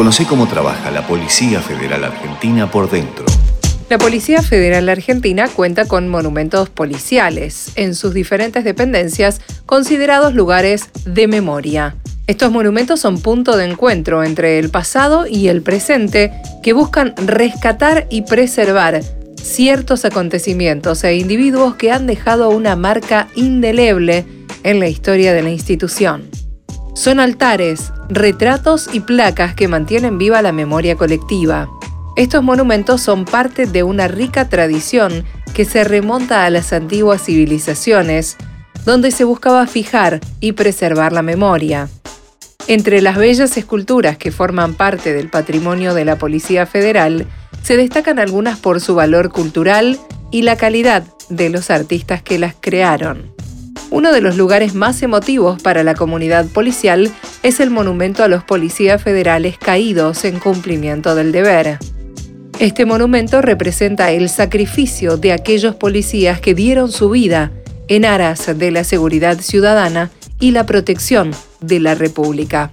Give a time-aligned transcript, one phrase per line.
[0.00, 3.26] Conoce cómo trabaja la Policía Federal Argentina por dentro.
[3.90, 11.28] La Policía Federal Argentina cuenta con monumentos policiales en sus diferentes dependencias considerados lugares de
[11.28, 11.96] memoria.
[12.26, 18.06] Estos monumentos son punto de encuentro entre el pasado y el presente que buscan rescatar
[18.08, 19.02] y preservar
[19.34, 24.24] ciertos acontecimientos e individuos que han dejado una marca indeleble
[24.62, 26.22] en la historia de la institución.
[26.94, 31.68] Son altares, retratos y placas que mantienen viva la memoria colectiva.
[32.16, 38.36] Estos monumentos son parte de una rica tradición que se remonta a las antiguas civilizaciones,
[38.84, 41.88] donde se buscaba fijar y preservar la memoria.
[42.66, 47.26] Entre las bellas esculturas que forman parte del patrimonio de la Policía Federal,
[47.62, 49.98] se destacan algunas por su valor cultural
[50.30, 53.32] y la calidad de los artistas que las crearon.
[53.90, 57.10] Uno de los lugares más emotivos para la comunidad policial
[57.42, 61.78] es el monumento a los policías federales caídos en cumplimiento del deber.
[62.60, 67.50] Este monumento representa el sacrificio de aquellos policías que dieron su vida
[67.88, 72.70] en aras de la seguridad ciudadana y la protección de la República.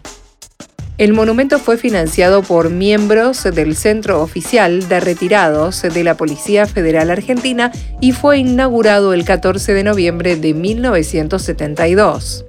[0.98, 7.12] El monumento fue financiado por miembros del Centro Oficial de Retirados de la Policía Federal
[7.12, 12.46] Argentina y fue inaugurado el 14 de noviembre de 1972.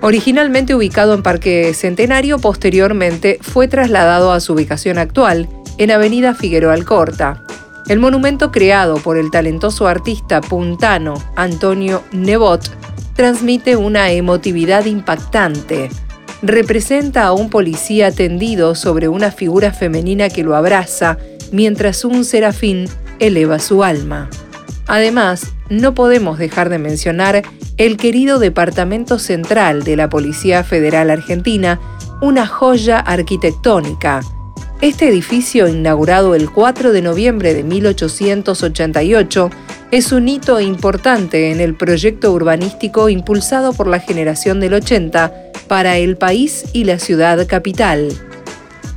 [0.00, 5.46] Originalmente ubicado en Parque Centenario, posteriormente fue trasladado a su ubicación actual,
[5.76, 7.44] en Avenida Figueroa Alcorta.
[7.88, 12.70] El monumento creado por el talentoso artista puntano Antonio Nebot
[13.14, 15.90] transmite una emotividad impactante.
[16.42, 21.16] Representa a un policía tendido sobre una figura femenina que lo abraza
[21.52, 22.88] mientras un serafín
[23.20, 24.28] eleva su alma.
[24.88, 27.42] Además, no podemos dejar de mencionar
[27.76, 31.80] el querido Departamento Central de la Policía Federal Argentina,
[32.20, 34.20] una joya arquitectónica
[34.82, 39.48] este edificio, inaugurado el 4 de noviembre de 1888,
[39.92, 45.98] es un hito importante en el proyecto urbanístico impulsado por la generación del 80 para
[45.98, 48.08] el país y la ciudad capital.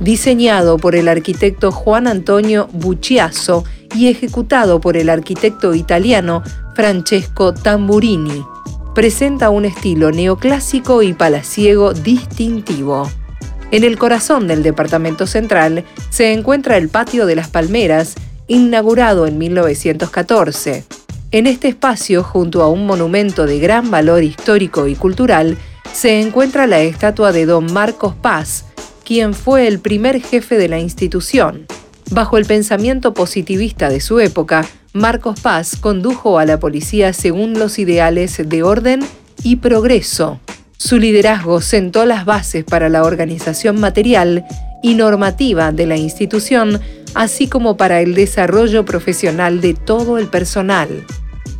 [0.00, 3.64] Diseñado por el arquitecto Juan Antonio Bucciaso
[3.94, 6.42] y ejecutado por el arquitecto italiano
[6.74, 8.42] Francesco Tamburini,
[8.94, 13.06] presenta un estilo neoclásico y palaciego distintivo.
[13.70, 18.14] En el corazón del Departamento Central se encuentra el Patio de las Palmeras,
[18.48, 20.84] inaugurado en 1914.
[21.32, 25.56] En este espacio, junto a un monumento de gran valor histórico y cultural,
[25.92, 28.66] se encuentra la estatua de don Marcos Paz,
[29.04, 31.66] quien fue el primer jefe de la institución.
[32.10, 37.78] Bajo el pensamiento positivista de su época, Marcos Paz condujo a la policía según los
[37.78, 39.00] ideales de orden
[39.42, 40.40] y progreso,
[40.78, 44.44] su liderazgo sentó las bases para la organización material
[44.82, 46.80] y normativa de la institución,
[47.16, 51.04] así como para el desarrollo profesional de todo el personal.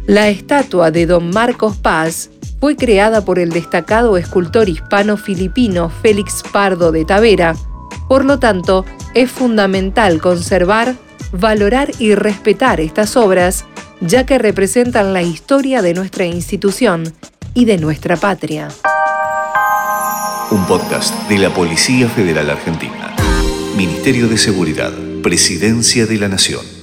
[0.06, 2.30] La estatua de don Marcos Paz
[2.60, 7.56] fue creada por el destacado escultor hispano-filipino Félix Pardo de Tavera,
[8.08, 8.84] por lo tanto,
[9.14, 10.94] es fundamental conservar,
[11.32, 13.64] valorar y respetar estas obras,
[14.00, 17.12] ya que representan la historia de nuestra institución
[17.52, 18.68] y de nuestra patria
[20.50, 23.14] un podcast de la Policía Federal Argentina.
[23.76, 24.92] Ministerio de Seguridad,
[25.26, 26.75] Presidencia de la Nación.